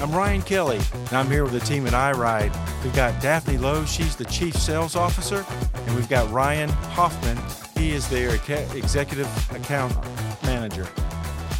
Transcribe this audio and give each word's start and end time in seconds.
I'm 0.00 0.12
Ryan 0.12 0.40
Kelly, 0.40 0.80
and 0.94 1.12
I'm 1.12 1.30
here 1.30 1.44
with 1.44 1.52
the 1.52 1.60
team 1.60 1.86
at 1.86 1.92
EYERIDE. 1.92 2.56
We've 2.82 2.94
got 2.94 3.20
Daphnie 3.20 3.58
Lowe, 3.58 3.84
she's 3.84 4.16
the 4.16 4.24
Chief 4.24 4.56
Sales 4.56 4.96
Officer, 4.96 5.44
and 5.74 5.94
we've 5.94 6.08
got 6.08 6.30
Ryan 6.32 6.70
Hoffman, 6.70 7.36
he 7.76 7.90
is 7.90 8.08
their 8.08 8.34
Executive 8.34 9.28
Account 9.54 9.94
Manager. 10.42 10.88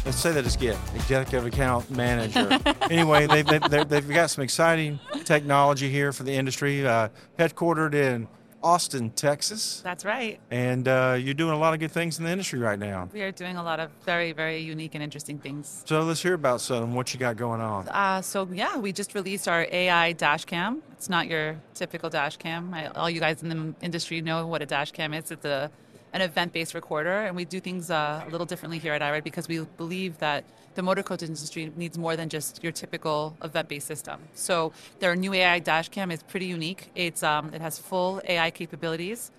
Let's 0.05 0.17
say 0.17 0.31
that 0.31 0.55
again, 0.55 0.79
Executive 0.95 1.45
Account 1.45 1.91
Manager. 1.91 2.57
anyway, 2.89 3.27
they've, 3.27 3.45
they've, 3.45 3.87
they've, 3.87 4.09
got 4.09 4.31
some 4.31 4.43
exciting 4.43 4.99
technology 5.23 5.91
here 5.91 6.11
for 6.11 6.23
the 6.23 6.33
industry, 6.33 6.83
uh, 6.83 7.09
headquartered 7.37 7.93
in 7.93 8.27
Austin, 8.63 9.09
Texas. 9.11 9.81
That's 9.83 10.05
right. 10.05 10.39
And 10.51 10.87
uh, 10.87 11.17
you're 11.19 11.33
doing 11.33 11.53
a 11.53 11.57
lot 11.57 11.73
of 11.73 11.79
good 11.79 11.91
things 11.91 12.19
in 12.19 12.25
the 12.25 12.31
industry 12.31 12.59
right 12.59 12.77
now. 12.79 13.09
We 13.13 13.21
are 13.21 13.31
doing 13.31 13.57
a 13.57 13.63
lot 13.63 13.79
of 13.79 13.89
very, 14.05 14.31
very 14.31 14.59
unique 14.59 14.95
and 14.95 15.03
interesting 15.03 15.39
things. 15.39 15.83
So 15.85 16.01
let's 16.01 16.21
hear 16.21 16.33
about 16.33 16.61
some 16.61 16.93
what 16.93 17.13
you 17.13 17.19
got 17.19 17.37
going 17.37 17.61
on. 17.61 17.87
Uh, 17.89 18.21
so 18.21 18.47
yeah, 18.51 18.77
we 18.77 18.91
just 18.91 19.15
released 19.15 19.47
our 19.47 19.67
AI 19.71 20.13
dash 20.13 20.45
cam. 20.45 20.81
It's 20.93 21.09
not 21.09 21.27
your 21.27 21.57
typical 21.73 22.09
dash 22.09 22.37
cam. 22.37 22.73
I, 22.73 22.87
all 22.87 23.09
you 23.09 23.19
guys 23.19 23.41
in 23.43 23.49
the 23.49 23.73
industry 23.81 24.21
know 24.21 24.45
what 24.47 24.61
a 24.61 24.65
dash 24.65 24.91
cam 24.91 25.13
is. 25.13 25.31
It's 25.31 25.45
a 25.45 25.71
an 26.13 26.21
event-based 26.21 26.73
recorder, 26.73 27.21
and 27.21 27.35
we 27.35 27.45
do 27.45 27.59
things 27.59 27.89
uh, 27.89 28.23
a 28.25 28.29
little 28.29 28.45
differently 28.45 28.77
here 28.77 28.93
at 28.93 29.01
EYERIDE 29.01 29.23
because 29.23 29.47
we 29.47 29.59
believe 29.77 30.17
that 30.17 30.43
the 30.75 30.81
motor 30.81 31.03
coach 31.03 31.23
industry 31.23 31.71
needs 31.75 31.97
more 31.97 32.15
than 32.15 32.27
just 32.27 32.61
your 32.61 32.71
typical 32.71 33.35
event-based 33.43 33.87
system. 33.87 34.19
So 34.33 34.73
their 34.99 35.15
new 35.15 35.33
AI 35.33 35.61
dashcam 35.61 36.11
is 36.11 36.23
pretty 36.23 36.47
unique. 36.47 36.91
It's 36.95 37.23
um, 37.23 37.53
it 37.53 37.61
has 37.61 37.77
full 37.77 38.21
AI 38.27 38.51
capabilities, 38.51 39.31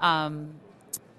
um, 0.00 0.50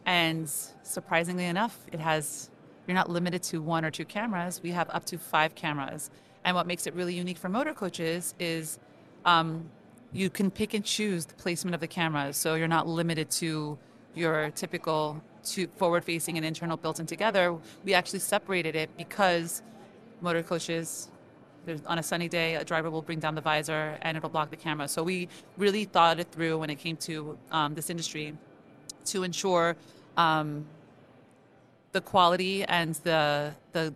and 0.05 0.49
surprisingly 0.83 1.45
enough, 1.45 1.77
it 1.91 1.99
has 1.99 2.49
you're 2.87 2.95
not 2.95 3.09
limited 3.09 3.43
to 3.43 3.61
one 3.61 3.83
or 3.83 3.91
two 3.91 4.05
cameras. 4.05 4.61
We 4.63 4.71
have 4.71 4.89
up 4.89 5.05
to 5.05 5.17
five 5.17 5.55
cameras, 5.55 6.09
and 6.45 6.55
what 6.55 6.67
makes 6.67 6.87
it 6.87 6.93
really 6.93 7.13
unique 7.13 7.37
for 7.37 7.49
motor 7.49 7.73
coaches 7.73 8.33
is. 8.39 8.79
Um, 9.25 9.69
you 10.13 10.29
can 10.29 10.51
pick 10.51 10.73
and 10.73 10.83
choose 10.83 11.25
the 11.25 11.33
placement 11.35 11.73
of 11.73 11.79
the 11.79 11.87
cameras, 11.87 12.35
so 12.35 12.55
you're 12.55 12.67
not 12.67 12.85
limited 12.85 13.31
to 13.31 13.77
your 14.15 14.51
typical 14.51 15.21
forward 15.77 16.03
facing 16.03 16.37
and 16.37 16.45
internal 16.45 16.77
built 16.77 16.99
in 16.99 17.05
together, 17.05 17.55
we 17.83 17.93
actually 17.93 18.19
separated 18.19 18.75
it 18.75 18.89
because 18.97 19.63
motor 20.21 20.43
coaches 20.43 21.09
on 21.85 21.99
a 21.99 22.03
sunny 22.03 22.27
day, 22.27 22.55
a 22.55 22.65
driver 22.65 22.89
will 22.89 23.01
bring 23.01 23.19
down 23.19 23.35
the 23.35 23.41
visor 23.41 23.97
and 24.01 24.17
it'll 24.17 24.29
block 24.29 24.49
the 24.49 24.55
camera. 24.55 24.87
So 24.87 25.03
we 25.03 25.27
really 25.57 25.85
thought 25.85 26.19
it 26.19 26.27
through 26.31 26.57
when 26.57 26.69
it 26.69 26.75
came 26.75 26.97
to 26.97 27.37
um, 27.51 27.75
this 27.75 27.89
industry 27.89 28.35
to 29.05 29.23
ensure 29.23 29.75
um, 30.17 30.65
the 31.91 32.01
quality 32.01 32.63
and 32.63 32.95
the 33.03 33.53
the 33.73 33.93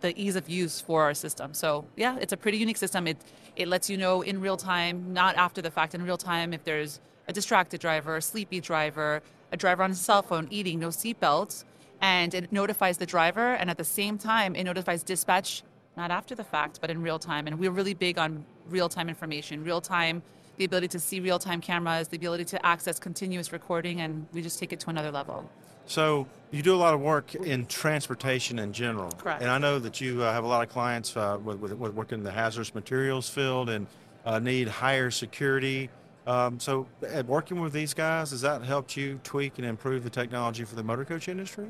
the 0.00 0.20
ease 0.20 0.34
of 0.34 0.48
use 0.48 0.80
for 0.80 1.02
our 1.02 1.14
system. 1.14 1.54
So 1.54 1.86
yeah, 1.96 2.18
it's 2.20 2.32
a 2.32 2.36
pretty 2.36 2.58
unique 2.58 2.76
system. 2.76 3.06
It 3.06 3.18
it 3.56 3.68
lets 3.68 3.88
you 3.88 3.96
know 3.96 4.22
in 4.22 4.40
real 4.40 4.56
time, 4.56 5.12
not 5.12 5.36
after 5.36 5.62
the 5.62 5.70
fact, 5.70 5.94
in 5.94 6.02
real 6.02 6.18
time 6.18 6.52
if 6.52 6.64
there's 6.64 7.00
a 7.28 7.32
distracted 7.32 7.80
driver, 7.80 8.16
a 8.16 8.22
sleepy 8.22 8.60
driver, 8.60 9.22
a 9.50 9.56
driver 9.56 9.82
on 9.82 9.90
his 9.90 10.00
cell 10.00 10.22
phone 10.22 10.48
eating, 10.50 10.78
no 10.78 10.88
seatbelts, 10.88 11.64
and 12.00 12.34
it 12.34 12.52
notifies 12.52 12.98
the 12.98 13.06
driver, 13.06 13.54
and 13.54 13.70
at 13.70 13.78
the 13.78 13.84
same 13.84 14.18
time, 14.18 14.56
it 14.56 14.64
notifies 14.64 15.02
dispatch, 15.02 15.62
not 15.96 16.10
after 16.10 16.34
the 16.34 16.44
fact, 16.44 16.80
but 16.80 16.90
in 16.90 17.02
real 17.02 17.18
time. 17.18 17.46
And 17.46 17.58
we're 17.58 17.70
really 17.70 17.94
big 17.94 18.18
on 18.18 18.44
real 18.68 18.88
time 18.88 19.08
information, 19.08 19.62
real 19.62 19.80
time, 19.80 20.22
the 20.56 20.64
ability 20.64 20.88
to 20.88 20.98
see 20.98 21.20
real 21.20 21.38
time 21.38 21.60
cameras, 21.60 22.08
the 22.08 22.16
ability 22.16 22.44
to 22.46 22.66
access 22.66 22.98
continuous 22.98 23.52
recording, 23.52 24.00
and 24.00 24.26
we 24.32 24.42
just 24.42 24.58
take 24.58 24.72
it 24.72 24.80
to 24.80 24.90
another 24.90 25.10
level. 25.10 25.48
So 25.86 26.26
you 26.50 26.62
do 26.62 26.74
a 26.74 26.76
lot 26.76 26.94
of 26.94 27.00
work 27.00 27.34
in 27.34 27.66
transportation 27.66 28.58
in 28.58 28.72
general. 28.72 29.10
Correct. 29.12 29.42
And 29.42 29.50
I 29.50 29.58
know 29.58 29.78
that 29.78 30.00
you 30.00 30.22
uh, 30.22 30.32
have 30.32 30.44
a 30.44 30.46
lot 30.46 30.62
of 30.62 30.72
clients 30.72 31.16
uh, 31.16 31.38
with, 31.42 31.58
with, 31.58 31.72
with 31.72 31.94
working 31.94 32.18
in 32.18 32.24
the 32.24 32.30
hazardous 32.30 32.74
materials 32.74 33.28
field 33.28 33.68
and 33.68 33.86
uh, 34.24 34.38
need 34.38 34.68
higher 34.68 35.10
security 35.10 35.90
um, 36.26 36.60
so, 36.60 36.86
working 37.26 37.60
with 37.60 37.72
these 37.72 37.94
guys, 37.94 38.30
has 38.30 38.42
that 38.42 38.62
helped 38.62 38.96
you 38.96 39.18
tweak 39.24 39.58
and 39.58 39.66
improve 39.66 40.04
the 40.04 40.10
technology 40.10 40.64
for 40.64 40.76
the 40.76 40.82
motor 40.82 41.04
coach 41.04 41.28
industry? 41.28 41.66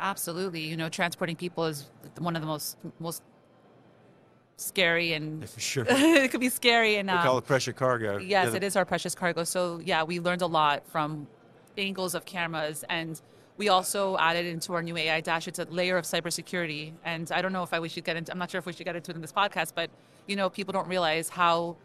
Absolutely. 0.00 0.60
You 0.60 0.76
know, 0.76 0.88
transporting 0.88 1.36
people 1.36 1.64
is 1.66 1.88
one 2.18 2.34
of 2.34 2.42
the 2.42 2.48
most 2.48 2.76
most 2.98 3.22
scary 4.56 5.12
and 5.12 5.40
yeah, 5.40 5.46
for 5.46 5.60
sure 5.60 5.84
it 5.88 6.30
could 6.30 6.40
be 6.40 6.48
scary 6.48 6.96
and 6.96 7.08
we 7.08 7.14
um, 7.14 7.24
call 7.24 7.38
it 7.38 7.46
precious 7.46 7.74
cargo. 7.74 8.18
Yes, 8.18 8.50
yeah. 8.50 8.56
it 8.56 8.64
is 8.64 8.74
our 8.76 8.84
precious 8.84 9.14
cargo. 9.14 9.44
So 9.44 9.80
yeah, 9.84 10.02
we 10.02 10.18
learned 10.18 10.42
a 10.42 10.46
lot 10.46 10.86
from 10.88 11.26
angles 11.78 12.14
of 12.14 12.24
cameras 12.24 12.84
and. 12.88 13.20
We 13.58 13.68
also 13.68 14.16
added 14.16 14.46
into 14.46 14.72
our 14.72 14.82
new 14.82 14.96
AI 14.96 15.20
dash. 15.20 15.46
It's 15.46 15.58
a 15.58 15.66
layer 15.66 15.98
of 15.98 16.04
cybersecurity, 16.04 16.94
and 17.04 17.30
I 17.30 17.42
don't 17.42 17.52
know 17.52 17.62
if 17.62 17.72
I 17.74 17.80
we 17.80 17.88
should 17.90 18.02
get 18.02 18.16
into. 18.16 18.32
I'm 18.32 18.38
not 18.38 18.50
sure 18.50 18.58
if 18.58 18.64
we 18.66 18.72
should 18.72 18.86
get 18.86 18.96
into 18.96 19.10
it 19.10 19.14
in 19.14 19.20
this 19.20 19.30
podcast, 19.30 19.72
but 19.74 19.90
you 20.26 20.36
know, 20.36 20.48
people 20.48 20.72
don't 20.72 20.88
realize 20.88 21.28
how 21.28 21.76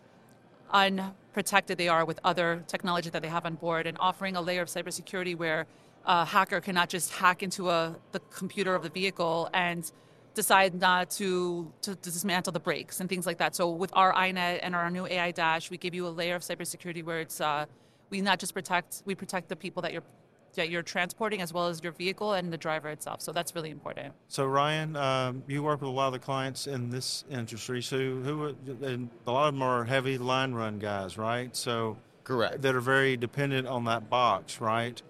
unprotected 0.71 1.77
they 1.77 1.87
are 1.87 2.05
with 2.05 2.19
other 2.23 2.63
technology 2.67 3.09
that 3.09 3.21
they 3.21 3.27
have 3.27 3.45
on 3.45 3.55
board 3.55 3.87
and 3.87 3.97
offering 3.99 4.35
a 4.35 4.41
layer 4.41 4.61
of 4.61 4.67
cybersecurity 4.67 5.35
where 5.35 5.65
a 6.05 6.25
hacker 6.25 6.61
cannot 6.61 6.89
just 6.89 7.11
hack 7.11 7.43
into 7.43 7.69
a, 7.69 7.95
the 8.11 8.19
computer 8.31 8.73
of 8.73 8.83
the 8.83 8.89
vehicle 8.89 9.49
and 9.53 9.91
decide 10.33 10.73
not 10.75 11.09
to, 11.09 11.71
to, 11.81 11.95
dismantle 11.95 12.53
the 12.53 12.59
brakes 12.59 12.99
and 12.99 13.09
things 13.09 13.25
like 13.25 13.39
that. 13.39 13.55
So 13.55 13.69
with 13.71 13.91
our 13.93 14.13
iNet 14.13 14.59
and 14.61 14.75
our 14.75 14.89
new 14.91 15.05
AI 15.07 15.31
Dash, 15.31 15.69
we 15.71 15.77
give 15.77 15.93
you 15.95 16.07
a 16.07 16.09
layer 16.09 16.35
of 16.35 16.43
cybersecurity 16.43 17.03
where 17.03 17.19
it's 17.19 17.41
uh, 17.41 17.65
we 18.09 18.21
not 18.21 18.39
just 18.39 18.53
protect 18.53 19.03
we 19.05 19.15
protect 19.15 19.49
the 19.49 19.55
people 19.55 19.81
that 19.81 19.91
you're 19.91 20.03
that 20.57 20.69
you're 20.69 20.83
transporting 20.83 21.41
as 21.41 21.53
well 21.53 21.67
as 21.67 21.81
your 21.81 21.93
vehicle 21.93 22.33
and 22.33 22.51
the 22.51 22.57
driver 22.57 22.89
itself. 22.89 23.21
So 23.21 23.31
that's 23.31 23.55
really 23.55 23.71
important. 23.71 24.13
So 24.27 24.45
Ryan, 24.45 24.95
um, 24.95 25.43
you 25.47 25.63
work 25.63 25.81
with 25.81 25.89
a 25.89 25.93
lot 25.93 26.07
of 26.07 26.13
the 26.13 26.19
clients 26.19 26.67
in 26.67 26.89
this 26.89 27.23
industry. 27.31 27.81
So 27.81 27.97
who 27.97 28.55
and 28.83 29.09
a 29.25 29.31
lot 29.31 29.47
of 29.47 29.53
them 29.53 29.61
are 29.61 29.85
heavy 29.85 30.17
line 30.17 30.53
run 30.53 30.77
guys, 30.79 31.17
right? 31.17 31.55
So 31.55 31.97
correct 32.23 32.61
that 32.61 32.75
are 32.75 32.81
very 32.81 33.15
dependent 33.15 33.67
on 33.67 33.85
that 33.85 34.09
box, 34.09 34.59
right? 34.59 35.01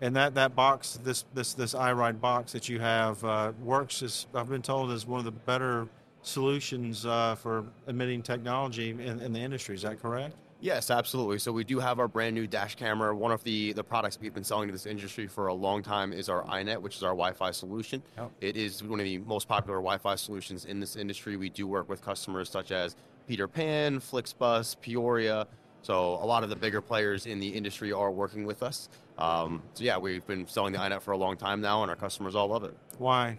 And 0.00 0.14
that, 0.14 0.34
that 0.34 0.54
box, 0.54 0.98
this 1.02 1.24
this 1.32 1.54
this 1.54 1.74
EYERIDE 1.74 2.20
box 2.20 2.52
that 2.52 2.68
you 2.68 2.80
have 2.80 3.24
uh, 3.24 3.52
works 3.62 4.02
as 4.02 4.26
I've 4.34 4.50
been 4.50 4.62
told 4.62 4.92
is 4.92 5.06
one 5.06 5.18
of 5.18 5.24
the 5.24 5.32
better 5.32 5.88
solutions 6.20 7.06
uh, 7.06 7.34
for 7.36 7.64
emitting 7.86 8.22
technology 8.22 8.90
in, 8.90 9.20
in 9.20 9.32
the 9.32 9.40
industry. 9.40 9.74
Is 9.74 9.82
that 9.82 10.02
correct? 10.02 10.34
Yes, 10.60 10.90
absolutely. 10.90 11.38
So 11.38 11.52
we 11.52 11.64
do 11.64 11.78
have 11.80 12.00
our 12.00 12.08
brand 12.08 12.34
new 12.34 12.46
dash 12.46 12.76
camera. 12.76 13.14
One 13.14 13.30
of 13.30 13.44
the, 13.44 13.72
the 13.72 13.84
products 13.84 14.18
we've 14.20 14.32
been 14.32 14.44
selling 14.44 14.68
to 14.68 14.72
this 14.72 14.86
industry 14.86 15.26
for 15.26 15.48
a 15.48 15.54
long 15.54 15.82
time 15.82 16.12
is 16.12 16.28
our 16.28 16.44
iNet, 16.44 16.80
which 16.80 16.96
is 16.96 17.02
our 17.02 17.10
Wi-Fi 17.10 17.50
solution. 17.50 18.02
Oh. 18.18 18.30
It 18.40 18.56
is 18.56 18.82
one 18.82 18.98
of 18.98 19.04
the 19.04 19.18
most 19.18 19.48
popular 19.48 19.78
Wi-Fi 19.78 20.14
solutions 20.14 20.64
in 20.64 20.80
this 20.80 20.96
industry. 20.96 21.36
We 21.36 21.50
do 21.50 21.66
work 21.66 21.88
with 21.88 22.02
customers 22.02 22.48
such 22.48 22.72
as 22.72 22.96
Peter 23.28 23.46
Pan, 23.46 24.00
Flixbus, 24.00 24.80
Peoria. 24.80 25.46
So 25.82 26.14
a 26.14 26.26
lot 26.26 26.42
of 26.42 26.48
the 26.48 26.56
bigger 26.56 26.80
players 26.80 27.26
in 27.26 27.38
the 27.38 27.48
industry 27.48 27.92
are 27.92 28.10
working 28.10 28.44
with 28.44 28.62
us. 28.62 28.88
Um, 29.18 29.62
so 29.74 29.84
yeah, 29.84 29.98
we've 29.98 30.26
been 30.26 30.46
selling 30.46 30.72
the 30.72 30.78
iNet 30.78 31.02
for 31.02 31.12
a 31.12 31.18
long 31.18 31.36
time 31.36 31.60
now, 31.60 31.82
and 31.82 31.90
our 31.90 31.96
customers 31.96 32.34
all 32.34 32.48
love 32.48 32.64
it. 32.64 32.76
Why? 32.98 33.38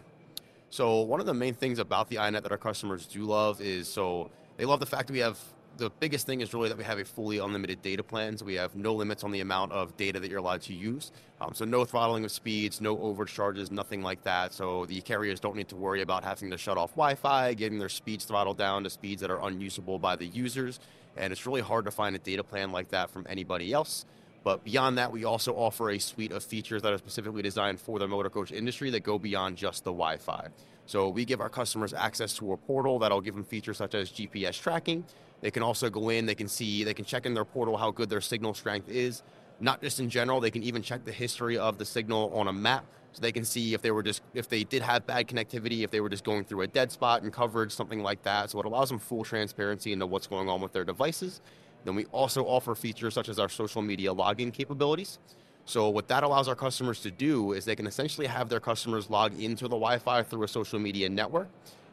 So 0.69 1.01
one 1.01 1.19
of 1.19 1.25
the 1.25 1.33
main 1.33 1.53
things 1.53 1.79
about 1.79 2.09
the 2.09 2.17
iNet 2.17 2.43
that 2.43 2.51
our 2.51 2.57
customers 2.57 3.05
do 3.05 3.23
love 3.23 3.59
is 3.59 3.87
so 3.87 4.29
they 4.57 4.65
love 4.65 4.79
the 4.79 4.85
fact 4.85 5.07
that 5.07 5.13
we 5.13 5.19
have 5.19 5.39
the 5.77 5.89
biggest 5.99 6.25
thing 6.25 6.41
is 6.41 6.53
really 6.53 6.69
that 6.69 6.77
we 6.77 6.83
have 6.83 6.99
a 6.99 7.05
fully 7.05 7.37
unlimited 7.37 7.81
data 7.81 8.03
plan. 8.03 8.37
So 8.37 8.45
we 8.45 8.55
have 8.55 8.75
no 8.75 8.93
limits 8.93 9.23
on 9.23 9.31
the 9.31 9.41
amount 9.41 9.71
of 9.71 9.95
data 9.95 10.19
that 10.19 10.29
you're 10.29 10.39
allowed 10.39 10.61
to 10.63 10.73
use. 10.73 11.11
Um, 11.39 11.53
so 11.53 11.65
no 11.65 11.85
throttling 11.85 12.25
of 12.25 12.31
speeds, 12.31 12.81
no 12.81 12.97
overcharges, 12.99 13.71
nothing 13.71 14.01
like 14.01 14.23
that. 14.23 14.53
So 14.53 14.85
the 14.85 15.01
carriers 15.01 15.39
don't 15.39 15.55
need 15.55 15.69
to 15.69 15.75
worry 15.75 16.01
about 16.01 16.23
having 16.23 16.49
to 16.51 16.57
shut 16.57 16.77
off 16.77 16.91
Wi-Fi, 16.91 17.53
getting 17.53 17.79
their 17.79 17.89
speeds 17.89 18.25
throttled 18.25 18.57
down 18.57 18.83
to 18.83 18.89
speeds 18.89 19.21
that 19.21 19.31
are 19.31 19.45
unusable 19.47 19.99
by 19.99 20.15
the 20.15 20.25
users. 20.25 20.79
And 21.15 21.31
it's 21.31 21.45
really 21.45 21.61
hard 21.61 21.85
to 21.85 21.91
find 21.91 22.15
a 22.15 22.19
data 22.19 22.43
plan 22.43 22.71
like 22.71 22.89
that 22.89 23.09
from 23.09 23.25
anybody 23.29 23.71
else. 23.71 24.05
But 24.43 24.63
beyond 24.63 24.97
that, 24.97 25.11
we 25.11 25.25
also 25.25 25.53
offer 25.53 25.91
a 25.91 25.99
suite 25.99 26.31
of 26.31 26.43
features 26.43 26.81
that 26.83 26.93
are 26.93 26.97
specifically 26.97 27.41
designed 27.41 27.79
for 27.79 27.99
the 27.99 28.07
motor 28.07 28.29
coach 28.29 28.51
industry 28.51 28.89
that 28.91 29.01
go 29.01 29.19
beyond 29.19 29.57
just 29.57 29.83
the 29.83 29.91
Wi 29.91 30.17
Fi. 30.17 30.47
So 30.85 31.09
we 31.09 31.25
give 31.25 31.41
our 31.41 31.49
customers 31.49 31.93
access 31.93 32.33
to 32.37 32.53
a 32.53 32.57
portal 32.57 32.99
that'll 32.99 33.19
give 33.19 33.35
them 33.35 33.43
features 33.43 33.75
such 33.77 33.93
as 33.93 34.09
GPS 34.09 34.59
tracking, 34.61 35.03
they 35.41 35.51
can 35.51 35.63
also 35.63 35.89
go 35.89 36.09
in, 36.09 36.25
they 36.25 36.35
can 36.35 36.47
see, 36.47 36.83
they 36.83 36.93
can 36.93 37.05
check 37.05 37.25
in 37.25 37.33
their 37.33 37.45
portal 37.45 37.77
how 37.77 37.91
good 37.91 38.09
their 38.09 38.21
signal 38.21 38.53
strength 38.53 38.89
is. 38.89 39.23
Not 39.59 39.81
just 39.81 39.99
in 39.99 40.09
general, 40.09 40.39
they 40.39 40.51
can 40.51 40.63
even 40.63 40.81
check 40.81 41.05
the 41.05 41.11
history 41.11 41.57
of 41.57 41.77
the 41.77 41.85
signal 41.85 42.31
on 42.33 42.47
a 42.47 42.53
map 42.53 42.85
so 43.17 43.21
they 43.21 43.31
can 43.31 43.45
see 43.45 43.73
if 43.73 43.81
they 43.81 43.89
were 43.89 44.03
just 44.03 44.21
if 44.35 44.47
they 44.47 44.63
did 44.63 44.83
have 44.83 45.07
bad 45.07 45.27
connectivity, 45.27 45.83
if 45.83 45.89
they 45.89 46.01
were 46.01 46.09
just 46.09 46.23
going 46.23 46.43
through 46.43 46.61
a 46.61 46.67
dead 46.67 46.91
spot 46.91 47.23
in 47.23 47.31
coverage, 47.31 47.71
something 47.71 48.03
like 48.03 48.21
that. 48.23 48.51
So 48.51 48.59
it 48.59 48.65
allows 48.65 48.89
them 48.89 48.99
full 48.99 49.23
transparency 49.23 49.91
into 49.91 50.05
what's 50.05 50.27
going 50.27 50.49
on 50.49 50.61
with 50.61 50.73
their 50.73 50.83
devices. 50.83 51.41
Then 51.83 51.95
we 51.95 52.05
also 52.05 52.43
offer 52.43 52.75
features 52.75 53.13
such 53.15 53.29
as 53.29 53.39
our 53.39 53.49
social 53.49 53.81
media 53.81 54.13
login 54.13 54.53
capabilities. 54.53 55.17
So 55.65 55.89
what 55.89 56.07
that 56.09 56.23
allows 56.23 56.47
our 56.47 56.55
customers 56.55 57.01
to 57.01 57.11
do 57.11 57.53
is 57.53 57.65
they 57.65 57.75
can 57.75 57.87
essentially 57.87 58.27
have 58.27 58.49
their 58.49 58.59
customers 58.59 59.09
log 59.09 59.39
into 59.39 59.63
the 59.63 59.75
Wi-Fi 59.75 60.23
through 60.23 60.43
a 60.43 60.47
social 60.47 60.79
media 60.79 61.09
network 61.09 61.47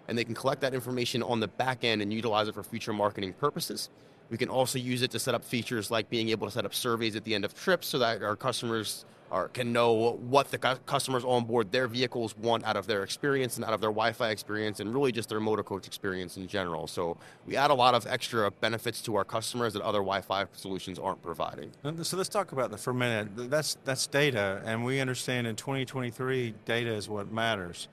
and 0.08 0.16
they 0.16 0.24
can 0.24 0.34
collect 0.34 0.60
that 0.60 0.74
information 0.74 1.22
on 1.22 1.40
the 1.40 1.48
back 1.48 1.84
end 1.84 2.02
and 2.02 2.12
utilize 2.12 2.48
it 2.48 2.54
for 2.54 2.62
future 2.62 2.92
marketing 2.92 3.32
purposes. 3.34 3.90
We 4.30 4.38
can 4.38 4.48
also 4.48 4.78
use 4.78 5.02
it 5.02 5.10
to 5.12 5.18
set 5.18 5.34
up 5.34 5.44
features 5.44 5.90
like 5.90 6.08
being 6.08 6.30
able 6.30 6.46
to 6.46 6.52
set 6.52 6.64
up 6.64 6.74
surveys 6.74 7.14
at 7.16 7.24
the 7.24 7.34
end 7.34 7.44
of 7.44 7.54
trips 7.54 7.86
so 7.88 7.98
that 7.98 8.22
our 8.22 8.36
customers 8.36 9.04
are, 9.30 9.48
can 9.48 9.72
know 9.72 10.18
what 10.28 10.50
the 10.50 10.58
customers 10.58 11.24
on 11.24 11.44
board 11.44 11.72
their 11.72 11.88
vehicles 11.88 12.36
want 12.36 12.64
out 12.64 12.76
of 12.76 12.86
their 12.86 13.02
experience 13.02 13.56
and 13.56 13.64
out 13.64 13.72
of 13.72 13.80
their 13.80 13.90
Wi-Fi 13.90 14.30
experience 14.30 14.80
and 14.80 14.94
really 14.94 15.12
just 15.12 15.28
their 15.28 15.40
motor 15.40 15.62
coach 15.62 15.86
experience 15.86 16.36
in 16.36 16.46
general. 16.46 16.86
So 16.86 17.16
we 17.46 17.56
add 17.56 17.70
a 17.70 17.74
lot 17.74 17.94
of 17.94 18.06
extra 18.06 18.50
benefits 18.50 19.02
to 19.02 19.16
our 19.16 19.24
customers 19.24 19.72
that 19.72 19.82
other 19.82 19.98
Wi-Fi 19.98 20.46
solutions 20.52 20.98
aren't 20.98 21.22
providing. 21.22 21.72
So 22.02 22.16
let's 22.16 22.28
talk 22.28 22.52
about 22.52 22.70
that 22.70 22.78
for 22.78 22.90
a 22.90 22.94
minute. 22.94 23.28
That's 23.50 23.76
that's 23.84 24.06
data, 24.06 24.62
and 24.64 24.84
we 24.84 25.00
understand 25.00 25.46
in 25.46 25.56
2023, 25.56 26.54
data 26.64 26.92
is 26.92 27.08
what 27.08 27.32
matters, 27.32 27.88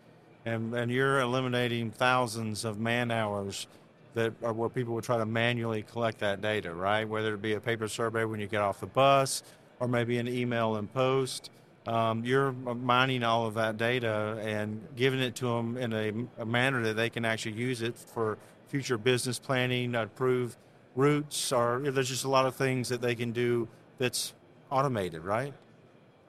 and 0.46 0.74
and 0.74 0.92
you're 0.92 1.20
eliminating 1.20 1.92
thousands 1.92 2.66
of 2.66 2.80
man 2.80 3.12
hours 3.12 3.68
that 4.14 4.34
are 4.44 4.54
where 4.54 4.70
people 4.70 4.94
would 4.94 5.04
try 5.04 5.18
to 5.18 5.26
manually 5.26 5.84
collect 5.84 6.20
that 6.20 6.42
data, 6.42 6.74
right? 6.74 7.08
Whether 7.08 7.36
it 7.36 7.42
be 7.42 7.54
a 7.54 7.60
paper 7.60 7.88
survey 7.88 8.26
when 8.26 8.40
you 8.40 8.48
get 8.48 8.62
off 8.62 8.80
the 8.80 8.88
bus, 8.88 9.44
or 9.80 9.88
maybe 9.88 10.18
an 10.18 10.28
email 10.28 10.76
and 10.76 10.92
post. 10.94 11.50
Um, 11.88 12.24
you're 12.24 12.52
mining 12.52 13.24
all 13.24 13.48
of 13.48 13.56
that 13.56 13.78
data 13.78 14.40
and 14.44 14.88
giving 14.96 15.20
it 15.20 15.36
to 15.38 15.46
them 15.46 15.78
in 15.78 15.94
a, 15.94 16.42
a, 16.44 16.46
manner 16.46 16.84
that 16.84 16.94
they 16.94 17.10
can 17.10 17.26
actually 17.26 17.54
use 17.54 17.82
it 17.82 17.98
for 17.98 18.38
future 18.68 19.00
business 19.00 19.40
planning, 19.40 19.96
approve 19.96 20.56
routes, 20.96 21.52
or 21.52 21.82
there's 21.84 22.10
just 22.10 22.24
a 22.24 22.30
lot 22.30 22.46
of 22.46 22.56
things 22.56 22.90
that 22.90 23.02
they 23.02 23.16
can 23.16 23.32
do 23.32 23.68
that's 23.98 24.36
automated, 24.70 25.24
right? 25.24 25.56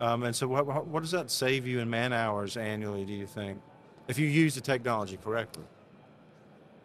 Um, 0.01 0.23
and 0.23 0.35
so, 0.35 0.49
what, 0.49 0.87
what 0.87 1.01
does 1.03 1.13
that 1.13 1.31
save 1.31 1.67
you 1.67 1.81
in 1.81 1.91
man 1.91 2.15
hours 2.15 2.57
annually? 2.57 3.05
Do 3.05 3.13
you 3.13 3.27
think, 3.27 3.61
if 4.09 4.19
you 4.19 4.27
use 4.27 4.55
the 4.55 4.61
technology 4.61 5.19
correctly? 5.23 5.65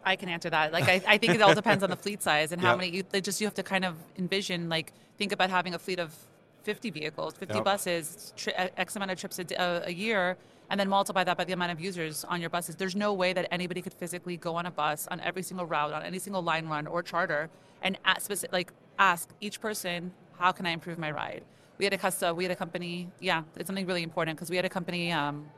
I 0.07 0.15
can 0.15 0.29
answer 0.29 0.49
that. 0.49 0.71
Like, 0.71 0.87
I, 0.87 1.01
I 1.05 1.17
think 1.17 1.35
it 1.35 1.41
all 1.41 1.53
depends 1.53 1.83
on 1.83 1.89
the 1.89 1.97
fleet 1.97 2.23
size 2.23 2.53
and 2.53 2.61
how 2.61 2.71
yep. 2.71 2.77
many. 2.77 2.97
You, 2.97 3.21
just 3.21 3.41
you 3.41 3.47
have 3.47 3.55
to 3.55 3.63
kind 3.63 3.83
of 3.83 3.95
envision, 4.17 4.69
like, 4.69 4.93
think 5.17 5.33
about 5.33 5.49
having 5.49 5.73
a 5.73 5.79
fleet 5.79 5.99
of 5.99 6.15
50 6.63 6.89
vehicles, 6.91 7.33
50 7.33 7.55
yep. 7.55 7.63
buses, 7.63 8.33
tri- 8.37 8.71
X 8.77 8.95
amount 8.95 9.11
of 9.11 9.19
trips 9.19 9.39
a, 9.39 9.83
a, 9.85 9.91
year, 9.91 10.37
and 10.69 10.79
then 10.79 10.87
multiply 10.87 11.23
that 11.23 11.37
by 11.37 11.43
the 11.43 11.53
amount 11.53 11.71
of 11.71 11.79
users 11.79 12.23
on 12.25 12.39
your 12.39 12.49
buses. 12.49 12.75
There's 12.75 12.95
no 12.95 13.13
way 13.13 13.33
that 13.33 13.47
anybody 13.51 13.81
could 13.81 13.93
physically 13.93 14.37
go 14.37 14.55
on 14.55 14.65
a 14.65 14.71
bus 14.71 15.07
on 15.09 15.19
every 15.21 15.43
single 15.43 15.65
route, 15.65 15.93
on 15.93 16.03
any 16.03 16.19
single 16.19 16.41
line 16.41 16.67
run 16.67 16.87
or 16.87 17.03
charter, 17.03 17.49
and 17.81 17.97
at 18.05 18.21
specific, 18.21 18.53
like 18.53 18.73
ask 18.99 19.29
each 19.41 19.59
person, 19.59 20.11
how 20.39 20.51
can 20.51 20.65
I 20.65 20.71
improve 20.71 20.97
my 20.97 21.11
ride? 21.11 21.43
We 21.77 21.85
had 21.85 21.93
a 21.93 21.97
custom, 21.97 22.35
we 22.35 22.43
had 22.43 22.51
a 22.51 22.55
company, 22.55 23.09
yeah, 23.19 23.43
it's 23.55 23.67
something 23.67 23.85
really 23.85 24.03
important 24.03 24.37
because 24.37 24.49
we 24.49 24.55
had 24.55 24.65
a 24.65 24.69
company. 24.69 25.11
Um, 25.11 25.49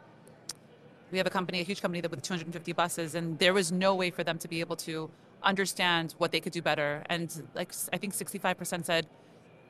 we 1.11 1.17
have 1.17 1.27
a 1.27 1.29
company, 1.29 1.59
a 1.59 1.63
huge 1.63 1.81
company 1.81 2.01
that 2.01 2.11
with 2.11 2.21
250 2.21 2.73
buses, 2.73 3.15
and 3.15 3.39
there 3.39 3.53
was 3.53 3.71
no 3.71 3.95
way 3.95 4.11
for 4.11 4.23
them 4.23 4.37
to 4.39 4.47
be 4.47 4.59
able 4.59 4.75
to 4.77 5.09
understand 5.43 6.15
what 6.17 6.31
they 6.31 6.39
could 6.39 6.53
do 6.53 6.61
better. 6.61 7.03
And 7.09 7.43
like 7.55 7.71
I 7.93 7.97
think 7.97 8.13
65% 8.13 8.85
said, 8.85 9.07